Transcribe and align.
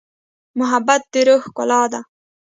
محبت 0.59 1.01
د 1.11 1.15
روح 1.27 1.39
ښکلا 1.45 1.81
ده. 1.91 2.01